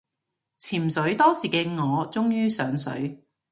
[0.59, 3.23] 潛水多時嘅我終於上水